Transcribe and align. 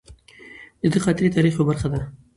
د 0.81 0.83
ده 0.93 0.99
خاطرې 1.05 1.27
د 1.31 1.35
تاریخ 1.37 1.53
یوه 1.55 1.67
برخه 1.69 1.87
ده. 1.93 2.01